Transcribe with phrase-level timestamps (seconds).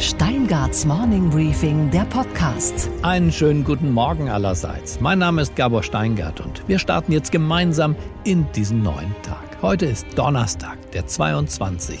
[0.00, 2.88] Steingarts Morning Briefing, der Podcast.
[3.02, 4.98] Einen schönen guten Morgen allerseits.
[4.98, 7.94] Mein Name ist Gabor Steingart und wir starten jetzt gemeinsam
[8.24, 9.58] in diesen neuen Tag.
[9.60, 11.98] Heute ist Donnerstag, der 22.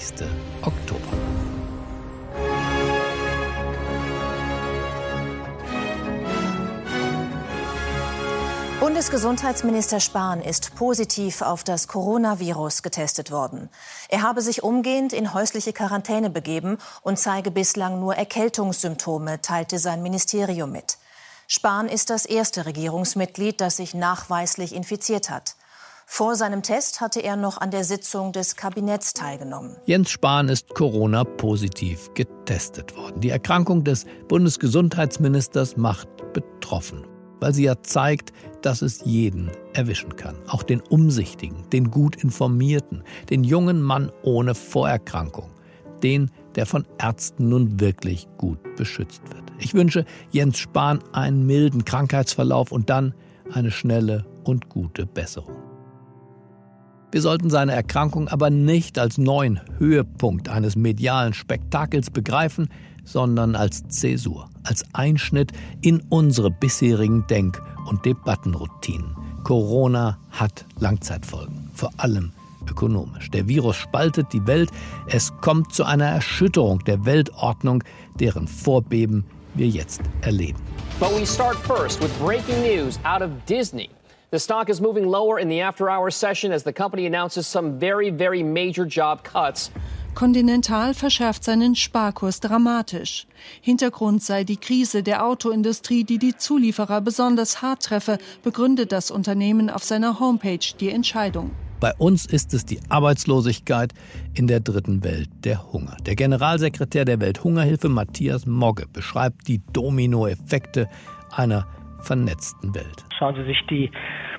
[0.62, 1.29] Oktober.
[9.00, 13.70] Bundesgesundheitsminister Spahn ist positiv auf das Coronavirus getestet worden.
[14.10, 20.02] Er habe sich umgehend in häusliche Quarantäne begeben und zeige bislang nur Erkältungssymptome, teilte sein
[20.02, 20.98] Ministerium mit.
[21.48, 25.56] Spahn ist das erste Regierungsmitglied, das sich nachweislich infiziert hat.
[26.04, 29.78] Vor seinem Test hatte er noch an der Sitzung des Kabinetts teilgenommen.
[29.86, 33.22] Jens Spahn ist Corona-positiv getestet worden.
[33.22, 37.06] Die Erkrankung des Bundesgesundheitsministers macht betroffen
[37.40, 40.36] weil sie ja zeigt, dass es jeden erwischen kann.
[40.46, 45.50] Auch den Umsichtigen, den gut informierten, den jungen Mann ohne Vorerkrankung,
[46.02, 49.44] den, der von Ärzten nun wirklich gut beschützt wird.
[49.58, 53.14] Ich wünsche Jens Spahn einen milden Krankheitsverlauf und dann
[53.52, 55.56] eine schnelle und gute Besserung.
[57.12, 62.68] Wir sollten seine Erkrankung aber nicht als neuen Höhepunkt eines medialen Spektakels begreifen,
[63.04, 69.16] sondern als Zäsur, als Einschnitt in unsere bisherigen Denk- und Debattenroutinen.
[69.44, 72.32] Corona hat Langzeitfolgen, vor allem
[72.68, 73.30] ökonomisch.
[73.30, 74.70] Der Virus spaltet die Welt,
[75.06, 77.82] es kommt zu einer Erschütterung der Weltordnung,
[78.18, 80.60] deren Vorbeben wir jetzt erleben.
[80.98, 83.88] But we start first with breaking news out of Disney.
[84.30, 87.80] The stock is moving lower in the after hours session as the company announces some
[87.80, 89.70] very, very major job cuts.
[90.20, 93.26] Continental verschärft seinen Sparkurs dramatisch.
[93.62, 99.70] Hintergrund sei die Krise der Autoindustrie, die die Zulieferer besonders hart treffe, begründet das Unternehmen
[99.70, 101.52] auf seiner Homepage die Entscheidung.
[101.80, 103.94] Bei uns ist es die Arbeitslosigkeit,
[104.34, 105.96] in der dritten Welt der Hunger.
[106.04, 110.90] Der Generalsekretär der Welthungerhilfe Matthias Mogge beschreibt die Dominoeffekte
[111.34, 111.66] einer
[112.00, 113.06] vernetzten Welt.
[113.18, 113.90] Schauen Sie sich die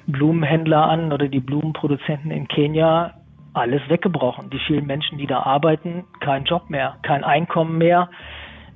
[0.06, 3.16] Blumenhändler an oder die Blumenproduzenten in Kenia
[3.54, 4.50] alles weggebrochen.
[4.50, 8.10] Die vielen Menschen, die da arbeiten, kein Job mehr, kein Einkommen mehr.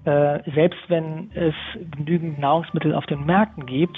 [0.05, 1.55] Äh, selbst wenn es
[1.97, 3.97] genügend Nahrungsmittel auf den Märkten gibt,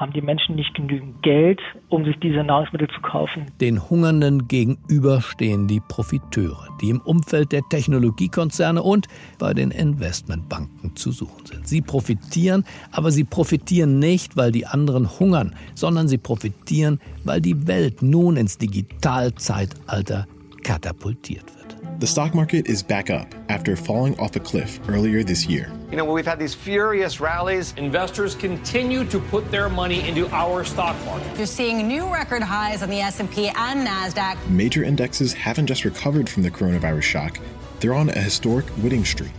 [0.00, 3.46] haben die Menschen nicht genügend Geld, um sich diese Nahrungsmittel zu kaufen.
[3.60, 10.96] Den Hungernden gegenüber stehen die Profiteure, die im Umfeld der Technologiekonzerne und bei den Investmentbanken
[10.96, 11.68] zu suchen sind.
[11.68, 17.66] Sie profitieren, aber sie profitieren nicht, weil die anderen hungern, sondern sie profitieren, weil die
[17.66, 20.26] Welt nun ins Digitalzeitalter
[20.62, 21.59] katapultiert wird.
[22.00, 25.70] The stock market is back up after falling off a cliff earlier this year.
[25.90, 27.74] You know, we've had these furious rallies.
[27.76, 31.36] Investors continue to put their money into our stock market.
[31.36, 34.38] You're seeing new record highs on the S&P and Nasdaq.
[34.48, 37.38] Major indexes haven't just recovered from the coronavirus shock,
[37.80, 39.34] they're on a historic winning streak.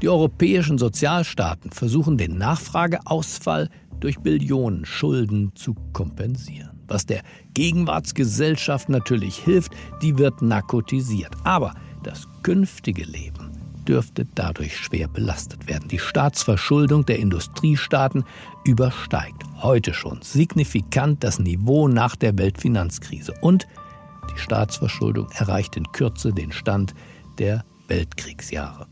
[0.00, 3.68] Die europäischen Sozialstaaten versuchen den Nachfrageausfall
[4.00, 6.77] durch Billionen Schulden zu kompensieren.
[6.88, 7.22] Was der
[7.54, 9.72] Gegenwartsgesellschaft natürlich hilft,
[10.02, 11.34] die wird narkotisiert.
[11.44, 13.52] Aber das künftige Leben
[13.86, 15.88] dürfte dadurch schwer belastet werden.
[15.88, 18.24] Die Staatsverschuldung der Industriestaaten
[18.64, 23.34] übersteigt heute schon signifikant das Niveau nach der Weltfinanzkrise.
[23.40, 23.66] Und
[24.34, 26.94] die Staatsverschuldung erreicht in Kürze den Stand
[27.38, 28.86] der Weltkriegsjahre.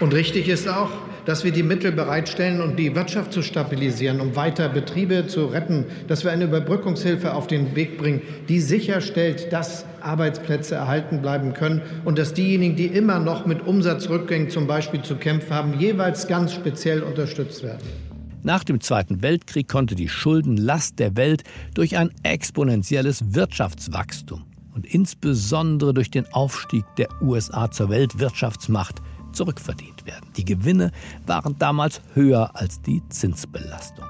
[0.00, 0.90] Und richtig ist auch,
[1.24, 5.86] dass wir die Mittel bereitstellen, um die Wirtschaft zu stabilisieren, um weiter Betriebe zu retten,
[6.08, 11.80] dass wir eine Überbrückungshilfe auf den Weg bringen, die sicherstellt, dass Arbeitsplätze erhalten bleiben können
[12.04, 16.52] und dass diejenigen, die immer noch mit Umsatzrückgängen zum Beispiel zu kämpfen haben, jeweils ganz
[16.52, 17.82] speziell unterstützt werden.
[18.42, 24.44] Nach dem Zweiten Weltkrieg konnte die Schuldenlast der Welt durch ein exponentielles Wirtschaftswachstum
[24.74, 29.00] und insbesondere durch den Aufstieg der USA zur Weltwirtschaftsmacht
[29.34, 30.30] zurückverdient werden.
[30.36, 30.92] Die Gewinne
[31.26, 34.06] waren damals höher als die Zinsbelastung.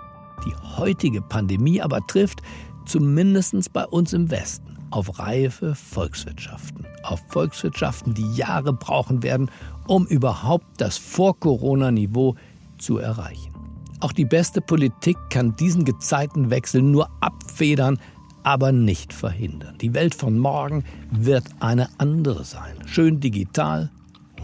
[0.47, 2.41] Die heutige Pandemie aber trifft,
[2.87, 6.87] zumindest bei uns im Westen, auf reife Volkswirtschaften.
[7.03, 9.51] Auf Volkswirtschaften, die Jahre brauchen werden,
[9.87, 12.37] um überhaupt das Vor-Corona-Niveau
[12.79, 13.53] zu erreichen.
[14.01, 17.99] Auch die beste Politik kann diesen Gezeitenwechsel nur abfedern,
[18.43, 19.79] aber nicht verhindern.
[19.81, 22.75] Die Welt von morgen wird eine andere sein.
[22.85, 23.91] Schön digital,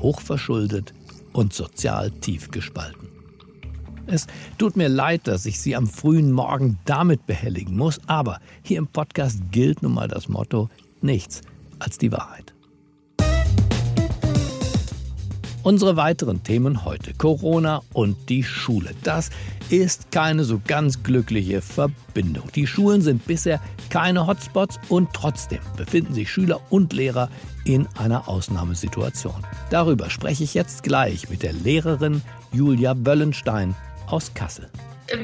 [0.00, 0.94] hochverschuldet
[1.32, 3.08] und sozial tief gespalten.
[4.06, 4.26] Es
[4.58, 8.88] tut mir leid, dass ich Sie am frühen Morgen damit behelligen muss, aber hier im
[8.88, 10.68] Podcast gilt nun mal das Motto,
[11.00, 11.42] nichts
[11.78, 12.52] als die Wahrheit.
[15.62, 17.12] Unsere weiteren Themen heute.
[17.12, 18.92] Corona und die Schule.
[19.02, 19.28] Das
[19.68, 22.50] ist keine so ganz glückliche Verbindung.
[22.54, 23.60] Die Schulen sind bisher
[23.90, 27.28] keine Hotspots und trotzdem befinden sich Schüler und Lehrer
[27.64, 29.46] in einer Ausnahmesituation.
[29.68, 32.22] Darüber spreche ich jetzt gleich mit der Lehrerin
[32.52, 34.70] Julia Böllenstein aus Kassel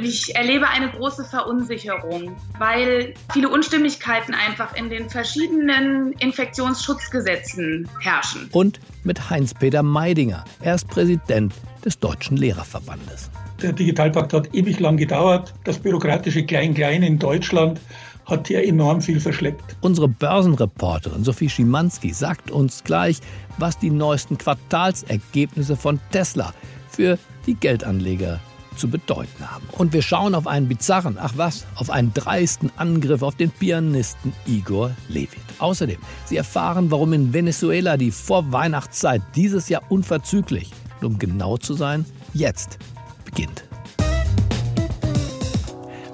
[0.02, 8.48] ich erlebe eine große Verunsicherung, weil viele Unstimmigkeiten einfach in den verschiedenen Infektionsschutzgesetzen herrschen.
[8.52, 10.44] Und mit Heinz-Peter Meidinger.
[10.60, 11.54] Er ist Präsident
[11.84, 13.30] des Deutschen Lehrerverbandes.
[13.62, 15.54] Der Digitalpakt hat ewig lang gedauert.
[15.64, 17.80] Das bürokratische Klein-Klein in Deutschland
[18.26, 19.76] hat hier enorm viel verschleppt.
[19.80, 23.20] Unsere Börsenreporterin Sophie Schimanski sagt uns gleich,
[23.56, 26.52] was die neuesten Quartalsergebnisse von Tesla
[26.90, 28.40] für die Geldanleger
[28.76, 29.66] zu bedeuten haben.
[29.72, 34.32] Und wir schauen auf einen bizarren, ach was, auf einen dreisten Angriff auf den Pianisten
[34.46, 35.40] Igor Levit.
[35.58, 41.74] Außerdem, Sie erfahren, warum in Venezuela die Vorweihnachtszeit dieses Jahr unverzüglich, und um genau zu
[41.74, 42.78] sein, jetzt
[43.24, 43.65] beginnt.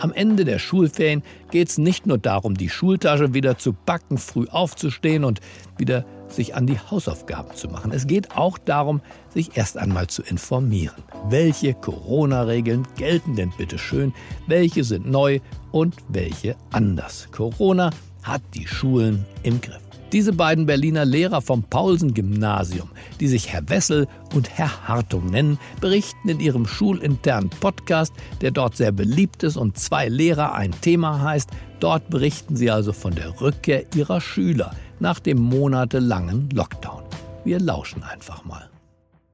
[0.02, 1.22] Am Ende der Schulferien
[1.52, 5.40] geht es nicht nur darum, die Schultasche wieder zu backen, früh aufzustehen und
[5.78, 7.92] wieder sich an die Hausaufgaben zu machen.
[7.92, 9.00] Es geht auch darum,
[9.32, 11.04] sich erst einmal zu informieren.
[11.28, 14.12] Welche Corona-Regeln gelten denn bitte schön?
[14.48, 15.38] Welche sind neu
[15.70, 17.28] und welche anders?
[17.30, 17.90] Corona
[18.24, 19.81] hat die Schulen im Griff.
[20.12, 26.28] Diese beiden Berliner Lehrer vom Paulsen-Gymnasium, die sich Herr Wessel und Herr Hartung nennen, berichten
[26.28, 28.12] in ihrem schulinternen Podcast,
[28.42, 31.48] der dort sehr beliebt ist und zwei Lehrer ein Thema heißt.
[31.80, 37.04] Dort berichten sie also von der Rückkehr ihrer Schüler nach dem monatelangen Lockdown.
[37.44, 38.68] Wir lauschen einfach mal.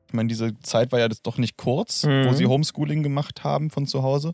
[0.06, 2.26] Ich meine, diese Zeit war ja doch nicht kurz, mhm.
[2.28, 4.32] wo sie Homeschooling gemacht haben von zu Hause.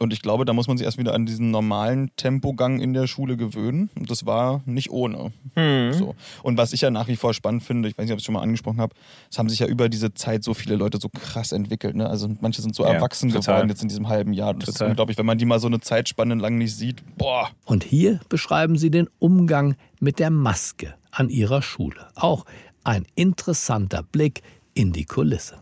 [0.00, 3.06] Und ich glaube, da muss man sich erst wieder an diesen normalen Tempogang in der
[3.06, 3.90] Schule gewöhnen.
[3.98, 5.30] Und das war nicht ohne.
[5.54, 5.92] Mhm.
[5.92, 6.14] So.
[6.42, 8.24] Und was ich ja nach wie vor spannend finde, ich weiß nicht, ob ich es
[8.24, 8.94] schon mal angesprochen habe,
[9.30, 11.96] es haben sich ja über diese Zeit so viele Leute so krass entwickelt.
[11.96, 12.08] Ne?
[12.08, 13.56] Also manche sind so ja, erwachsen total.
[13.56, 14.54] geworden jetzt in diesem halben Jahr.
[14.54, 14.86] Das total.
[14.86, 17.02] ist unglaublich, wenn man die mal so eine Zeitspanne lang nicht sieht.
[17.18, 17.50] Boah.
[17.66, 22.08] Und hier beschreiben sie den Umgang mit der Maske an ihrer Schule.
[22.14, 22.46] Auch
[22.84, 24.40] ein interessanter Blick
[24.72, 25.59] in die Kulisse.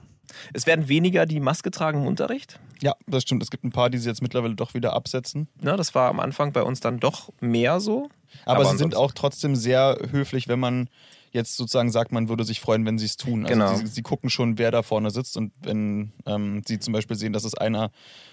[0.52, 2.58] Es werden weniger die Maske tragen im Unterricht?
[2.81, 3.43] Ja, das stimmt.
[3.43, 5.49] Es gibt ein paar, die sie jetzt mittlerweile doch wieder absetzen.
[5.62, 8.08] Ja, das war am Anfang bei uns dann doch mehr so.
[8.44, 10.88] Aber, Aber sie sind auch trotzdem sehr höflich, wenn man
[11.32, 13.44] jetzt sozusagen sagt, man würde sich freuen, wenn sie es tun.
[13.44, 13.75] Also genau.
[13.76, 17.32] sie, sie, gucken schon, wer da vorne sitzt und wenn ähm, sie zum Beispiel sehen,
[17.32, 17.90] dass es einer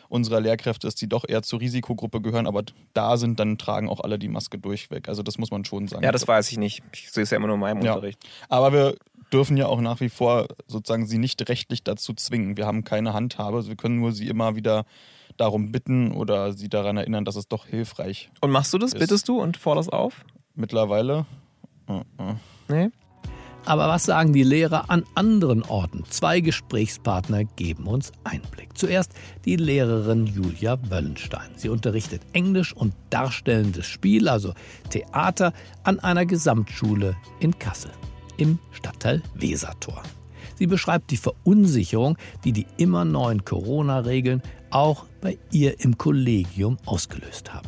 [0.08, 2.64] unserer Lehrkräfte ist, die doch eher zur Risikogruppe gehören, aber
[2.94, 5.10] da sind, dann tragen auch alle die Maske durchweg.
[5.10, 6.04] Also das muss man schon sagen.
[6.04, 6.84] Ja, das weiß ich nicht.
[6.94, 7.94] Ich sehe es ja immer nur in meinem ja.
[7.94, 8.24] Unterricht.
[8.50, 8.96] Aber wir
[9.36, 12.56] dürfen ja auch nach wie vor sozusagen sie nicht rechtlich dazu zwingen.
[12.56, 14.86] Wir haben keine Handhabe, also wir können nur sie immer wieder
[15.36, 18.42] darum bitten oder sie daran erinnern, dass es doch hilfreich ist.
[18.42, 18.94] Und machst du das?
[18.94, 19.00] Ist.
[19.00, 20.24] Bittest du und forderst auf?
[20.56, 21.26] Mittlerweile.
[21.90, 22.36] Uh -uh.
[22.70, 22.90] Nee.
[23.66, 26.06] Aber was sagen die Lehrer an anderen Orten?
[26.10, 28.78] Zwei Gesprächspartner geben uns Einblick.
[28.78, 29.12] Zuerst
[29.44, 31.50] die Lehrerin Julia Wöllenstein.
[31.58, 34.54] Sie unterrichtet Englisch und darstellendes Spiel, also
[34.92, 35.52] Theater,
[35.84, 37.92] an einer Gesamtschule in Kassel
[38.38, 40.04] im Stadtteil Wesertor.
[40.56, 47.54] Sie beschreibt die Verunsicherung, die die immer neuen Corona-Regeln auch bei ihr im Kollegium ausgelöst
[47.54, 47.68] haben.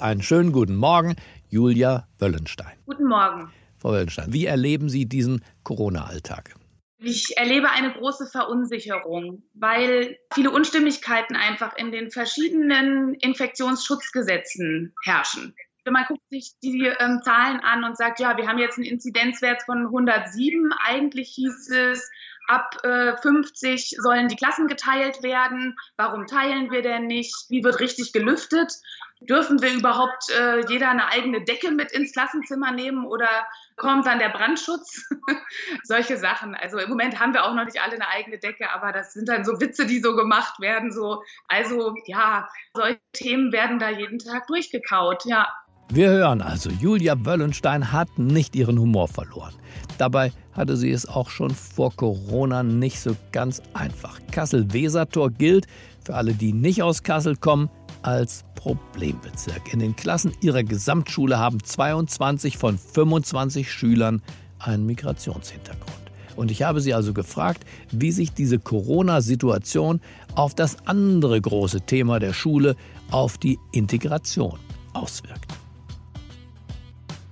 [0.00, 1.16] Einen schönen guten Morgen,
[1.48, 2.76] Julia Wöllenstein.
[2.86, 3.50] Guten Morgen.
[3.78, 6.54] Frau Wöllenstein, wie erleben Sie diesen Corona-Alltag?
[7.00, 15.54] Ich erlebe eine große Verunsicherung, weil viele Unstimmigkeiten einfach in den verschiedenen Infektionsschutzgesetzen herrschen.
[15.90, 19.62] Man guckt sich die ähm, Zahlen an und sagt, ja, wir haben jetzt einen Inzidenzwert
[19.64, 20.72] von 107.
[20.84, 22.10] Eigentlich hieß es,
[22.48, 25.76] ab äh, 50 sollen die Klassen geteilt werden.
[25.96, 27.34] Warum teilen wir denn nicht?
[27.48, 28.72] Wie wird richtig gelüftet?
[29.20, 33.28] Dürfen wir überhaupt äh, jeder eine eigene Decke mit ins Klassenzimmer nehmen oder
[33.76, 35.08] kommt dann der Brandschutz?
[35.82, 36.54] Solche Sachen.
[36.54, 39.28] Also im Moment haben wir auch noch nicht alle eine eigene Decke, aber das sind
[39.28, 40.92] dann so Witze, die so gemacht werden.
[40.92, 41.22] So.
[41.48, 45.48] Also ja, solche Themen werden da jeden Tag durchgekaut, ja.
[45.90, 49.54] Wir hören also, Julia Wöllenstein hat nicht ihren Humor verloren.
[49.96, 54.20] Dabei hatte sie es auch schon vor Corona nicht so ganz einfach.
[54.30, 55.66] Kassel-Wesertor gilt,
[56.04, 57.70] für alle, die nicht aus Kassel kommen,
[58.02, 59.72] als Problembezirk.
[59.72, 64.20] In den Klassen ihrer Gesamtschule haben 22 von 25 Schülern
[64.58, 65.88] einen Migrationshintergrund.
[66.36, 70.00] Und ich habe sie also gefragt, wie sich diese Corona-Situation
[70.34, 72.76] auf das andere große Thema der Schule,
[73.10, 74.58] auf die Integration
[74.92, 75.47] auswirkt.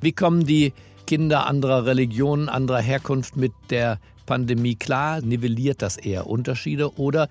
[0.00, 0.72] Wie kommen die
[1.06, 5.20] Kinder anderer Religionen, anderer Herkunft mit der Pandemie klar?
[5.20, 7.28] Nivelliert das eher Unterschiede oder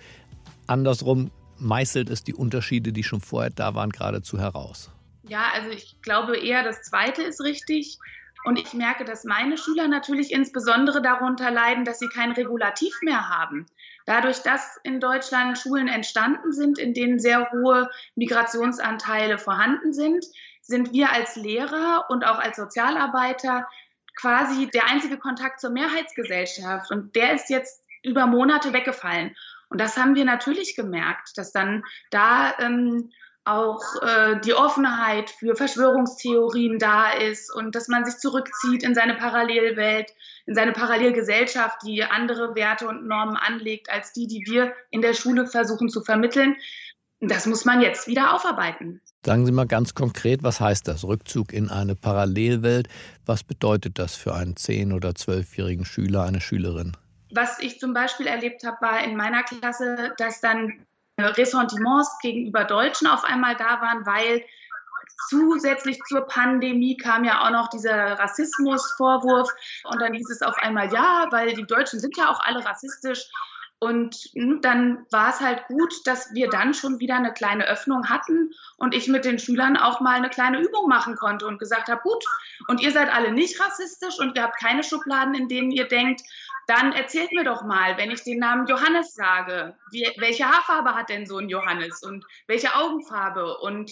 [0.68, 4.92] andersrum meißelt es die Unterschiede, die schon vorher da waren, geradezu heraus?
[5.28, 7.98] Ja, also ich glaube eher, das Zweite ist richtig.
[8.46, 13.28] Und ich merke, dass meine Schüler natürlich insbesondere darunter leiden, dass sie kein Regulativ mehr
[13.28, 13.66] haben.
[14.06, 20.26] Dadurch, dass in Deutschland Schulen entstanden sind, in denen sehr hohe Migrationsanteile vorhanden sind,
[20.68, 23.68] sind wir als Lehrer und auch als Sozialarbeiter
[24.16, 26.92] quasi der einzige Kontakt zur Mehrheitsgesellschaft.
[26.92, 29.36] Und der ist jetzt über Monate weggefallen.
[29.70, 33.12] Und das haben wir natürlich gemerkt, dass dann da ähm,
[33.46, 39.14] auch äh, die Offenheit für Verschwörungstheorien da ist und dass man sich zurückzieht in seine
[39.16, 40.12] Parallelwelt,
[40.48, 45.14] in seine Parallelgesellschaft, die andere Werte und Normen anlegt als die, die wir in der
[45.14, 46.56] Schule versuchen zu vermitteln.
[47.22, 49.02] Das muss man jetzt wieder aufarbeiten.
[49.26, 51.04] Sagen Sie mal ganz konkret, was heißt das?
[51.04, 52.88] Rückzug in eine Parallelwelt.
[53.26, 56.96] Was bedeutet das für einen 10- oder 12-jährigen Schüler, eine Schülerin?
[57.32, 60.86] Was ich zum Beispiel erlebt habe, war in meiner Klasse, dass dann
[61.18, 64.44] Ressentiments gegenüber Deutschen auf einmal da waren, weil
[65.30, 69.50] zusätzlich zur Pandemie kam ja auch noch dieser Rassismusvorwurf
[69.86, 73.26] und dann hieß es auf einmal ja, weil die Deutschen sind ja auch alle rassistisch
[73.80, 78.10] und hm, dann war es halt gut, dass wir dann schon wieder eine kleine Öffnung
[78.10, 81.90] hatten und ich mit den Schülern auch mal eine kleine Übung machen konnte und gesagt
[81.90, 82.24] habe, gut,
[82.68, 86.22] und ihr seid alle nicht rassistisch und ihr habt keine Schubladen, in denen ihr denkt,
[86.68, 91.10] dann erzählt mir doch mal, wenn ich den Namen Johannes sage, wie, welche Haarfarbe hat
[91.10, 93.92] denn so ein Johannes und welche Augenfarbe und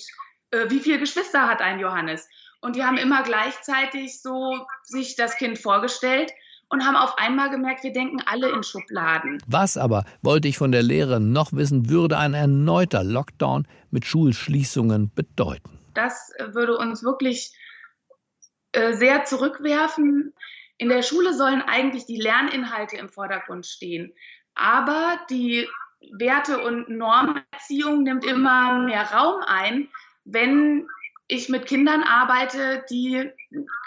[0.51, 2.27] äh, wie viele Geschwister hat ein Johannes?
[2.61, 6.31] Und die haben immer gleichzeitig so sich das Kind vorgestellt
[6.73, 9.37] und haben auf einmal gemerkt, wir denken alle in Schubladen.
[9.45, 15.13] Was aber, wollte ich von der Lehrerin noch wissen, würde ein erneuter Lockdown mit Schulschließungen
[15.13, 15.79] bedeuten?
[15.93, 17.55] Das würde uns wirklich
[18.71, 20.33] äh, sehr zurückwerfen.
[20.77, 24.11] In der Schule sollen eigentlich die Lerninhalte im Vordergrund stehen.
[24.55, 25.69] Aber die
[26.17, 29.89] Werte- und Normerziehung nimmt immer mehr Raum ein,
[30.25, 30.87] wenn
[31.27, 33.29] ich mit Kindern arbeite, die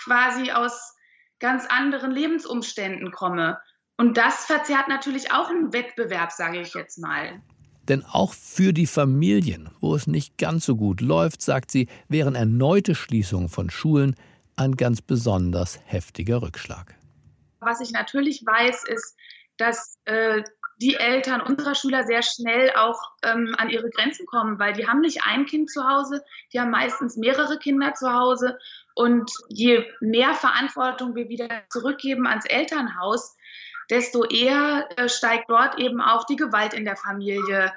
[0.05, 0.96] quasi aus
[1.39, 3.57] ganz anderen Lebensumständen kommen.
[3.97, 7.41] Und das verzerrt natürlich auch einen Wettbewerb, sage ich jetzt mal.
[7.89, 12.35] Denn auch für die Familien, wo es nicht ganz so gut läuft, sagt sie, wären
[12.35, 14.17] erneute Schließungen von Schulen
[14.57, 16.95] ein ganz besonders heftiger Rückschlag.
[17.61, 19.17] Was ich natürlich weiß, ist,
[19.57, 20.43] dass äh,
[20.81, 25.01] die Eltern unserer Schüler sehr schnell auch ähm, an ihre Grenzen kommen, weil die haben
[25.01, 28.59] nicht ein Kind zu Hause, die haben meistens mehrere Kinder zu Hause.
[28.97, 33.37] Und je mehr Verantwortung wir wieder zurückgeben ans Elternhaus,
[33.91, 37.73] desto eher äh, steigt dort eben auch die Gewalt in der Familie,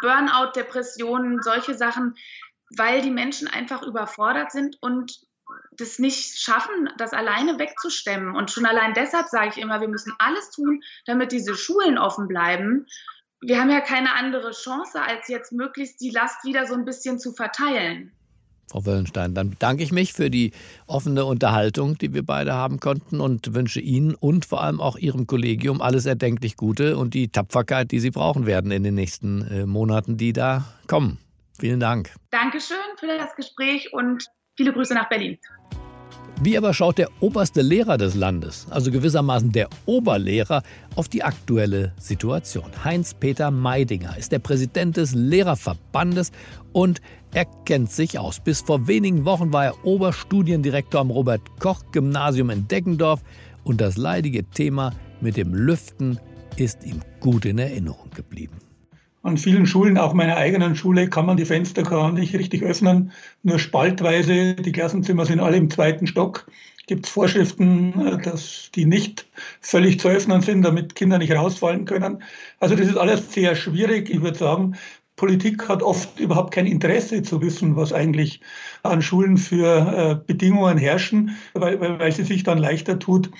[0.00, 2.16] Burnout, Depressionen, solche Sachen,
[2.76, 5.20] weil die Menschen einfach überfordert sind und
[5.76, 8.34] das nicht schaffen, das alleine wegzustemmen.
[8.34, 12.26] Und schon allein deshalb sage ich immer, wir müssen alles tun, damit diese Schulen offen
[12.26, 12.86] bleiben.
[13.40, 17.20] Wir haben ja keine andere Chance, als jetzt möglichst die Last wieder so ein bisschen
[17.20, 18.12] zu verteilen.
[18.66, 20.52] Frau Wöllenstein, dann bedanke ich mich für die
[20.86, 25.26] offene Unterhaltung, die wir beide haben konnten und wünsche Ihnen und vor allem auch Ihrem
[25.26, 29.66] Kollegium alles erdenklich Gute und die Tapferkeit, die Sie brauchen werden in den nächsten äh,
[29.66, 31.18] Monaten, die da kommen.
[31.58, 32.12] Vielen Dank.
[32.30, 34.24] Dankeschön für das Gespräch und
[34.56, 35.38] Viele Grüße nach Berlin.
[36.42, 40.62] Wie aber schaut der oberste Lehrer des Landes, also gewissermaßen der Oberlehrer,
[40.96, 42.70] auf die aktuelle Situation?
[42.84, 46.32] Heinz-Peter Meidinger ist der Präsident des Lehrerverbandes
[46.72, 47.00] und
[47.32, 48.40] er kennt sich aus.
[48.40, 53.22] Bis vor wenigen Wochen war er Oberstudiendirektor am Robert-Koch-Gymnasium in Deggendorf
[53.62, 56.18] und das leidige Thema mit dem Lüften
[56.56, 58.58] ist ihm gut in Erinnerung geblieben.
[59.24, 63.10] An vielen Schulen, auch meiner eigenen Schule, kann man die Fenster gar nicht richtig öffnen,
[63.42, 64.54] nur spaltweise.
[64.54, 66.46] Die Klassenzimmer sind alle im zweiten Stock.
[66.86, 69.26] Gibt es Vorschriften, äh, dass die nicht
[69.62, 72.22] völlig zu öffnen sind, damit Kinder nicht rausfallen können.
[72.60, 74.10] Also das ist alles sehr schwierig.
[74.10, 74.76] Ich würde sagen,
[75.16, 78.42] Politik hat oft überhaupt kein Interesse zu wissen, was eigentlich
[78.82, 83.30] an Schulen für äh, Bedingungen herrschen, weil, weil, weil sie sich dann leichter tut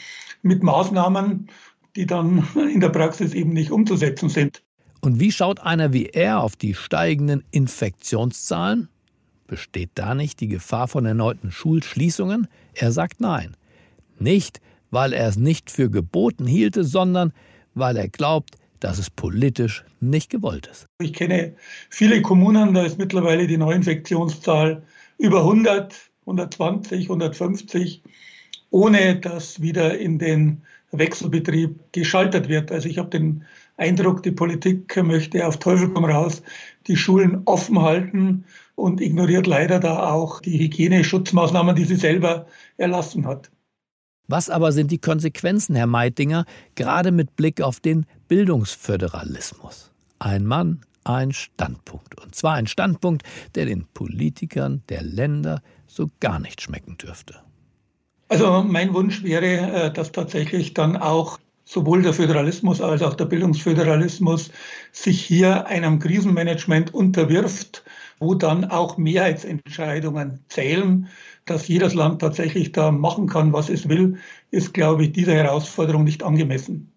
[0.40, 1.50] mit Maßnahmen,
[1.94, 4.62] die dann in der Praxis eben nicht umzusetzen sind.
[5.04, 8.88] Und wie schaut einer wie er auf die steigenden Infektionszahlen?
[9.46, 12.48] Besteht da nicht die Gefahr von erneuten Schulschließungen?
[12.72, 13.54] Er sagt nein.
[14.18, 17.34] Nicht, weil er es nicht für geboten hielte, sondern
[17.74, 20.86] weil er glaubt, dass es politisch nicht gewollt ist.
[21.02, 21.54] Ich kenne
[21.90, 24.84] viele Kommunen, da ist mittlerweile die Neuinfektionszahl
[25.18, 28.02] über 100, 120, 150,
[28.70, 32.72] ohne dass wieder in den Wechselbetrieb geschaltet wird.
[32.72, 33.44] Also ich habe den
[33.76, 36.42] Eindruck, die Politik möchte auf Teufel komm raus
[36.86, 43.26] die Schulen offen halten und ignoriert leider da auch die Hygieneschutzmaßnahmen, die sie selber erlassen
[43.26, 43.50] hat.
[44.26, 49.92] Was aber sind die Konsequenzen, Herr Meitinger, gerade mit Blick auf den Bildungsföderalismus?
[50.18, 52.18] Ein Mann, ein Standpunkt.
[52.20, 53.22] Und zwar ein Standpunkt,
[53.54, 57.36] der den Politikern der Länder so gar nicht schmecken dürfte.
[58.28, 63.24] Also mein Wunsch wäre, äh, dass tatsächlich dann auch sowohl der Föderalismus als auch der
[63.24, 64.50] Bildungsföderalismus
[64.92, 67.84] sich hier einem Krisenmanagement unterwirft,
[68.18, 71.08] wo dann auch Mehrheitsentscheidungen zählen.
[71.46, 74.18] Dass jedes Land tatsächlich da machen kann, was es will,
[74.50, 76.90] ist, glaube ich, dieser Herausforderung nicht angemessen.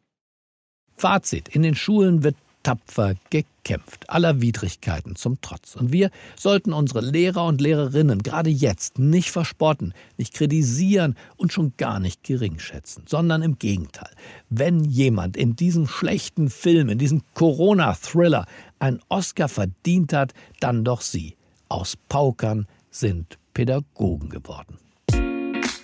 [0.95, 1.49] Fazit.
[1.49, 2.35] In den Schulen wird
[2.67, 5.77] tapfer gekämpft, aller Widrigkeiten zum Trotz.
[5.77, 11.71] Und wir sollten unsere Lehrer und Lehrerinnen gerade jetzt nicht verspotten, nicht kritisieren und schon
[11.77, 14.09] gar nicht geringschätzen, sondern im Gegenteil.
[14.49, 18.45] Wenn jemand in diesem schlechten Film, in diesem Corona-Thriller
[18.79, 21.37] einen Oscar verdient hat, dann doch sie.
[21.69, 24.77] Aus Paukern sind Pädagogen geworden.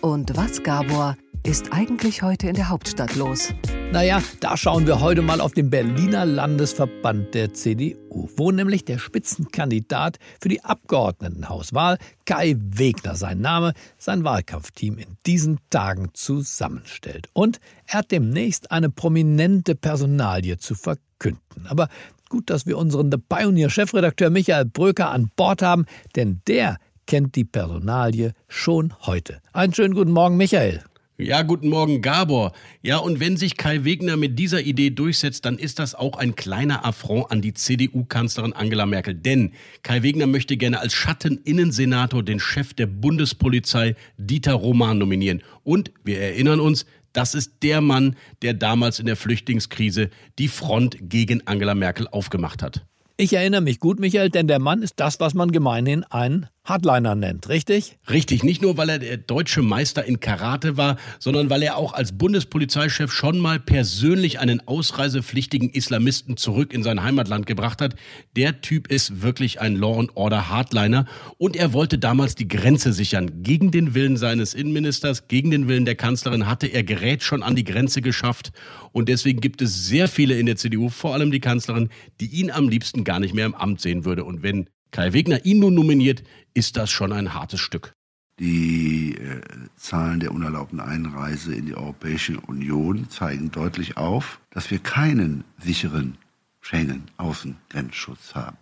[0.02, 3.54] Und was, Gabor, ist eigentlich heute in der Hauptstadt los?
[3.92, 8.98] Naja, da schauen wir heute mal auf den Berliner Landesverband der CDU, wo nämlich der
[8.98, 17.28] Spitzenkandidat für die Abgeordnetenhauswahl, Kai Wegner, sein Name, sein Wahlkampfteam in diesen Tagen zusammenstellt.
[17.34, 21.68] Und er hat demnächst eine prominente Personalie zu verkünden.
[21.68, 21.90] Aber
[22.30, 27.44] gut, dass wir unseren The Pioneer-Chefredakteur Michael Bröker an Bord haben, denn der kennt die
[27.44, 29.42] Personalie schon heute.
[29.52, 30.82] Einen schönen guten Morgen, Michael.
[31.20, 32.54] Ja, guten Morgen, Gabor.
[32.82, 36.34] Ja, und wenn sich Kai Wegner mit dieser Idee durchsetzt, dann ist das auch ein
[36.34, 39.14] kleiner Affront an die CDU-Kanzlerin Angela Merkel.
[39.14, 39.52] Denn
[39.84, 45.44] Kai Wegner möchte gerne als Schatteninnensenator den Chef der Bundespolizei Dieter Roman nominieren.
[45.64, 50.98] Und wir erinnern uns, das ist der Mann, der damals in der Flüchtlingskrise die Front
[51.00, 52.88] gegen Angela Merkel aufgemacht hat.
[53.18, 57.14] Ich erinnere mich gut, Michael, denn der Mann ist das, was man gemeinhin einen Hardliner
[57.14, 57.98] nennt, richtig?
[58.10, 61.92] Richtig, nicht nur, weil er der deutsche Meister in Karate war, sondern weil er auch
[61.92, 67.96] als Bundespolizeichef schon mal persönlich einen ausreisepflichtigen Islamisten zurück in sein Heimatland gebracht hat.
[68.38, 71.06] Der Typ ist wirklich ein Law and Order Hardliner
[71.38, 73.44] und er wollte damals die Grenze sichern.
[73.44, 77.58] Gegen den Willen seines Innenministers, gegen den Willen der Kanzlerin hatte er Gerät schon an
[77.58, 78.54] die Grenze geschafft
[78.94, 81.90] und deswegen gibt es sehr viele in der CDU, vor allem die Kanzlerin,
[82.22, 85.44] die ihn am liebsten gar nicht mehr im Amt sehen würde und wenn Kai Wegner
[85.44, 86.24] ihn nun nominiert,
[86.54, 87.94] ist das schon ein hartes Stück.
[88.40, 89.42] Die äh,
[89.76, 96.18] Zahlen der unerlaubten Einreise in die Europäische Union zeigen deutlich auf, dass wir keinen sicheren
[96.62, 98.58] Schengen-Außengrenzschutz haben.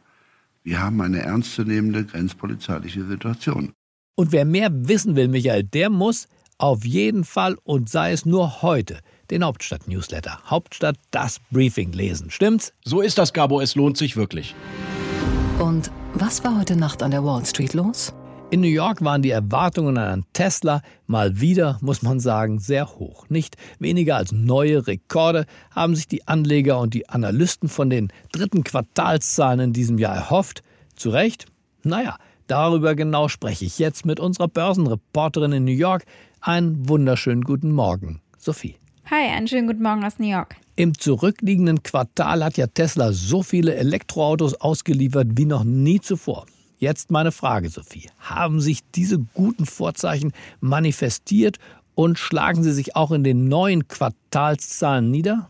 [0.63, 3.73] Wir haben eine ernstzunehmende grenzpolizeiliche Situation.
[4.15, 8.61] Und wer mehr wissen will, Michael, der muss auf jeden Fall und sei es nur
[8.61, 8.99] heute
[9.31, 12.29] den Hauptstadt-Newsletter Hauptstadt das Briefing lesen.
[12.29, 12.73] Stimmt's?
[12.85, 13.59] So ist das, Gabo.
[13.59, 14.55] Es lohnt sich wirklich.
[15.59, 18.13] Und was war heute Nacht an der Wall Street los?
[18.51, 23.29] In New York waren die Erwartungen an Tesla mal wieder, muss man sagen, sehr hoch.
[23.29, 28.65] Nicht weniger als neue Rekorde haben sich die Anleger und die Analysten von den dritten
[28.65, 30.63] Quartalszahlen in diesem Jahr erhofft.
[30.97, 31.45] Zu Recht?
[31.83, 36.03] Naja, darüber genau spreche ich jetzt mit unserer Börsenreporterin in New York.
[36.41, 38.80] Einen wunderschönen guten Morgen, Sophie.
[39.13, 40.55] Hi, einen schönen guten Morgen aus New York.
[40.77, 46.45] Im zurückliegenden Quartal hat ja Tesla so viele Elektroautos ausgeliefert wie noch nie zuvor.
[46.77, 48.09] Jetzt meine Frage, Sophie.
[48.19, 51.57] Haben sich diese guten Vorzeichen manifestiert
[51.93, 55.49] und schlagen sie sich auch in den neuen Quartalszahlen nieder?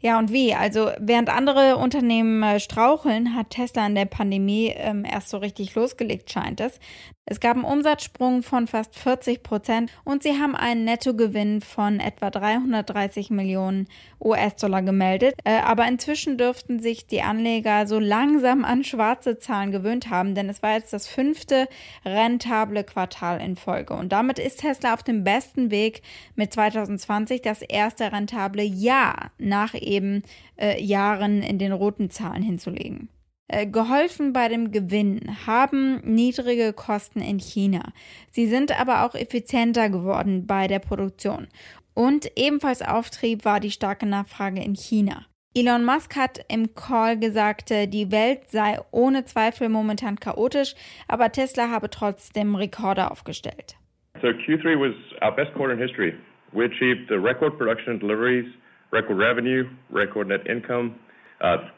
[0.00, 0.52] Ja, und wie?
[0.52, 5.76] Also während andere Unternehmen äh, straucheln, hat Tesla in der Pandemie ähm, erst so richtig
[5.76, 6.80] losgelegt, scheint es.
[7.26, 12.28] Es gab einen Umsatzsprung von fast 40 Prozent und sie haben einen Nettogewinn von etwa
[12.28, 13.88] 330 Millionen
[14.20, 15.34] US-Dollar gemeldet.
[15.44, 20.50] Äh, aber inzwischen dürften sich die Anleger so langsam an schwarze Zahlen gewöhnt haben, denn
[20.50, 21.66] es war jetzt das fünfte
[22.04, 23.94] rentable Quartal in Folge.
[23.94, 26.02] Und damit ist Tesla auf dem besten Weg
[26.36, 30.24] mit 2020 das erste rentable Jahr nach eben
[30.60, 33.08] äh, Jahren in den roten Zahlen hinzulegen.
[33.48, 37.92] Äh, geholfen bei dem Gewinn haben niedrige Kosten in China.
[38.30, 41.48] Sie sind aber auch effizienter geworden bei der Produktion.
[41.92, 45.26] Und ebenfalls Auftrieb war die starke Nachfrage in China.
[45.54, 50.74] Elon Musk hat im Call gesagt, äh, die Welt sei ohne Zweifel momentan chaotisch,
[51.06, 53.76] aber Tesla habe trotzdem Rekorde aufgestellt.
[54.22, 56.14] So Q3 was our best quarter in history.
[56.52, 58.46] We achieved the record production and deliveries,
[58.90, 60.94] record revenue, record net income,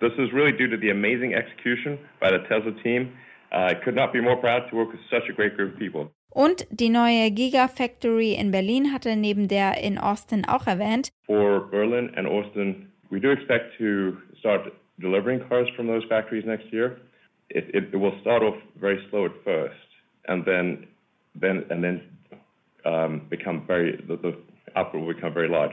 [0.01, 3.13] this is really due to the amazing execution by the Tesla team.
[3.53, 5.79] Uh, I could not be more proud to work with such a great group of
[5.79, 6.13] people.
[6.31, 11.11] Und die neue Gigafactory in Berlin hatte neben der in Austin auch erwähnt.
[11.27, 16.71] For Berlin and Austin, we do expect to start delivering cars from those factories next
[16.73, 16.99] year.
[17.49, 19.77] It, it, it will start off very slow at first,
[20.29, 20.87] and then,
[21.35, 22.03] then, and then
[22.85, 24.37] um, become very the, the
[24.75, 25.73] output will become very large.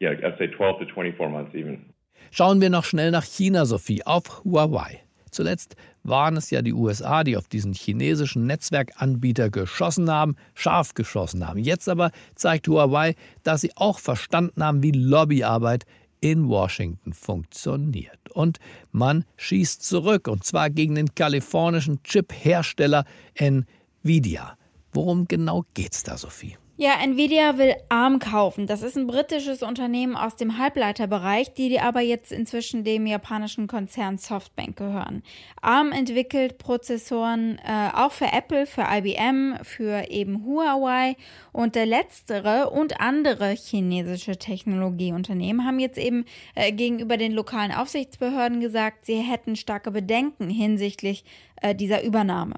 [0.00, 1.84] Yeah, I'd say 12 to 24 months even.
[2.30, 5.02] Schauen wir noch schnell nach China, Sophie, auf Huawei.
[5.30, 11.46] Zuletzt waren es ja die USA, die auf diesen chinesischen Netzwerkanbieter geschossen haben, scharf geschossen
[11.46, 11.58] haben.
[11.58, 15.84] Jetzt aber zeigt Huawei, dass sie auch verstanden haben, wie Lobbyarbeit
[16.20, 18.30] in Washington funktioniert.
[18.32, 18.58] Und
[18.92, 24.56] man schießt zurück, und zwar gegen den kalifornischen Chip-Hersteller Nvidia.
[24.92, 26.56] Worum genau geht's da, Sophie?
[26.82, 28.66] Ja, Nvidia will ARM kaufen.
[28.66, 34.16] Das ist ein britisches Unternehmen aus dem Halbleiterbereich, die aber jetzt inzwischen dem japanischen Konzern
[34.16, 35.22] Softbank gehören.
[35.60, 41.16] ARM entwickelt Prozessoren äh, auch für Apple, für IBM, für eben Huawei
[41.52, 48.58] und der letztere und andere chinesische Technologieunternehmen haben jetzt eben äh, gegenüber den lokalen Aufsichtsbehörden
[48.60, 51.24] gesagt, sie hätten starke Bedenken hinsichtlich
[51.60, 52.54] äh, dieser Übernahme.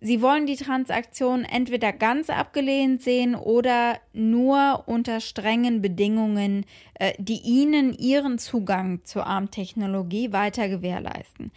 [0.00, 7.40] Sie wollen die Transaktion entweder ganz abgelehnt sehen oder nur unter strengen Bedingungen, äh, die
[7.40, 11.50] ihnen ihren Zugang zur ARM-Technologie weiter gewährleisten.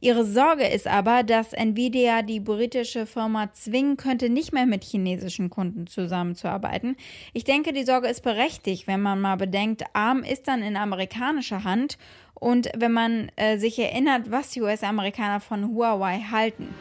[0.00, 5.48] Ihre Sorge ist aber, dass Nvidia die britische Firma zwingen könnte, nicht mehr mit chinesischen
[5.48, 6.96] Kunden zusammenzuarbeiten.
[7.34, 11.62] Ich denke, die Sorge ist berechtigt, wenn man mal bedenkt, ARM ist dann in amerikanischer
[11.62, 11.98] Hand
[12.34, 16.74] und wenn man äh, sich erinnert, was die US-Amerikaner von Huawei halten.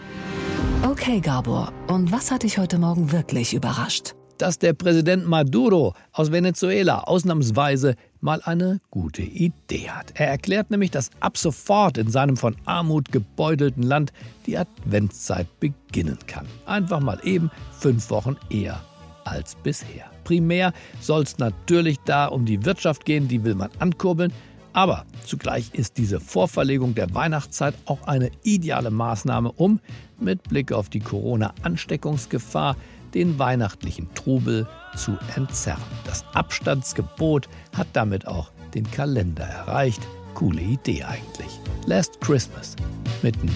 [0.84, 4.16] Okay, Gabor, und was hat dich heute Morgen wirklich überrascht?
[4.40, 10.14] Dass der Präsident Maduro aus Venezuela ausnahmsweise mal eine gute Idee hat.
[10.16, 14.12] Er erklärt nämlich, dass ab sofort in seinem von Armut gebeutelten Land
[14.48, 16.48] die Adventszeit beginnen kann.
[16.66, 18.82] Einfach mal eben fünf Wochen eher
[19.24, 20.10] als bisher.
[20.24, 24.34] Primär soll es natürlich da um die Wirtschaft gehen, die will man ankurbeln.
[24.74, 29.80] Aber zugleich ist diese Vorverlegung der Weihnachtszeit auch eine ideale Maßnahme, um
[30.20, 32.76] mit Blick auf die Corona-Ansteckungsgefahr
[33.14, 35.82] den weihnachtlichen Trubel zu entzerren.
[36.06, 40.02] Das Abstandsgebot hat damit auch den Kalender erreicht.
[40.34, 41.60] Coole Idee eigentlich.
[41.86, 42.76] Last Christmas,
[43.22, 43.52] mitten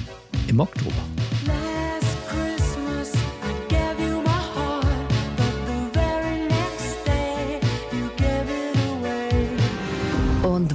[0.48, 0.92] im Oktober.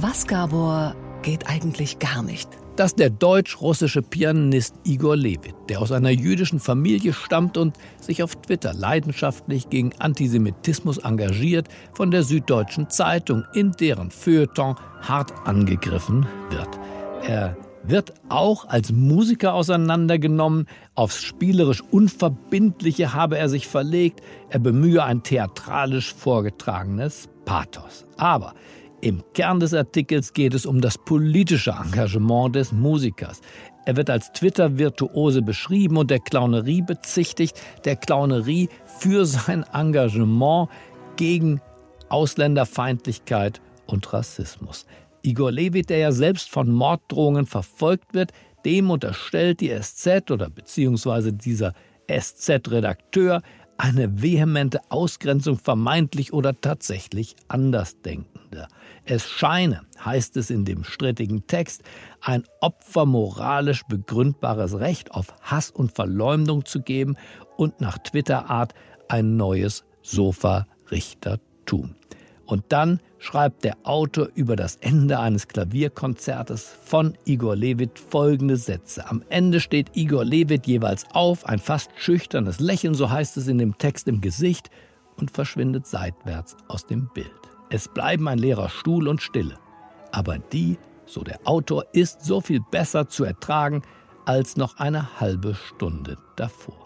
[0.03, 2.49] Was, Gabor, geht eigentlich gar nicht?
[2.75, 8.35] Dass der deutsch-russische Pianist Igor Levit, der aus einer jüdischen Familie stammt und sich auf
[8.35, 16.79] Twitter leidenschaftlich gegen Antisemitismus engagiert, von der Süddeutschen Zeitung in deren Feuilleton hart angegriffen wird.
[17.21, 20.65] Er wird auch als Musiker auseinandergenommen.
[20.95, 24.21] Aufs spielerisch Unverbindliche habe er sich verlegt.
[24.49, 28.07] Er bemühe ein theatralisch vorgetragenes Pathos.
[28.17, 28.55] Aber
[29.01, 33.41] im Kern des Artikels geht es um das politische Engagement des Musikers.
[33.85, 40.69] Er wird als Twitter-Virtuose beschrieben und der Clownerie bezichtigt, der Clownerie für sein Engagement
[41.15, 41.61] gegen
[42.09, 44.85] Ausländerfeindlichkeit und Rassismus.
[45.23, 48.31] Igor Levit, der ja selbst von Morddrohungen verfolgt wird,
[48.65, 51.73] dem unterstellt die SZ oder beziehungsweise dieser
[52.07, 53.41] SZ-Redakteur
[53.81, 58.67] eine vehemente Ausgrenzung vermeintlich oder tatsächlich Andersdenkender.
[59.05, 61.81] Es scheine, heißt es in dem strittigen Text,
[62.21, 67.17] ein Opfer moralisch begründbares Recht auf Hass und Verleumdung zu geben
[67.57, 68.75] und nach Twitter-Art
[69.07, 71.95] ein neues Sofa-Richtertum.
[72.51, 79.09] Und dann schreibt der Autor über das Ende eines Klavierkonzertes von Igor Levit folgende Sätze.
[79.09, 83.57] Am Ende steht Igor Levit jeweils auf, ein fast schüchternes Lächeln, so heißt es in
[83.57, 84.69] dem Text im Gesicht,
[85.15, 87.31] und verschwindet seitwärts aus dem Bild.
[87.69, 89.55] Es bleiben ein leerer Stuhl und Stille.
[90.11, 93.81] Aber die, so der Autor, ist so viel besser zu ertragen
[94.25, 96.80] als noch eine halbe Stunde davor.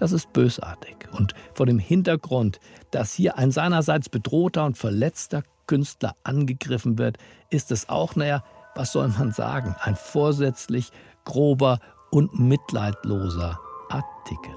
[0.00, 0.96] Das ist bösartig.
[1.12, 2.58] Und vor dem Hintergrund,
[2.90, 7.18] dass hier ein seinerseits bedrohter und verletzter Künstler angegriffen wird,
[7.50, 8.42] ist es auch, naja,
[8.74, 10.90] was soll man sagen, ein vorsätzlich
[11.24, 11.78] grober
[12.10, 13.60] und mitleidloser
[13.90, 14.54] Artikel.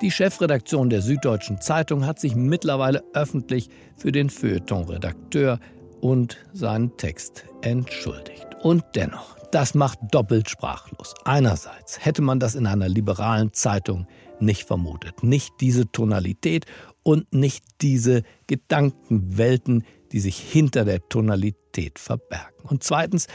[0.00, 5.60] Die Chefredaktion der Süddeutschen Zeitung hat sich mittlerweile öffentlich für den Feuilleton-Redakteur
[6.00, 8.46] und seinen Text entschuldigt.
[8.62, 11.14] Und dennoch, das macht doppelt sprachlos.
[11.24, 14.08] Einerseits hätte man das in einer liberalen Zeitung
[14.40, 15.22] nicht vermutet.
[15.22, 16.66] Nicht diese Tonalität
[17.04, 22.64] und nicht diese Gedankenwelten, die sich hinter der Tonalität verbergen.
[22.64, 23.28] Und zweitens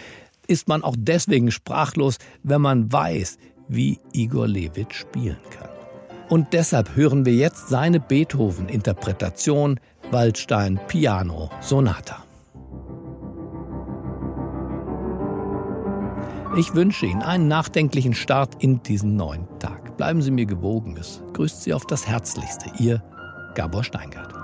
[0.48, 3.38] ist man auch deswegen sprachlos, wenn man weiß,
[3.70, 5.70] wie Igor Levit spielen kann.
[6.28, 9.80] Und deshalb hören wir jetzt seine Beethoven-Interpretation
[10.12, 12.29] Waldstein Piano Sonata.
[16.56, 19.96] Ich wünsche Ihnen einen nachdenklichen Start in diesen neuen Tag.
[19.98, 20.98] Bleiben Sie mir gewogen.
[20.98, 22.72] Es grüßt Sie auf das Herzlichste.
[22.80, 23.04] Ihr
[23.54, 24.39] Gabor Steingart.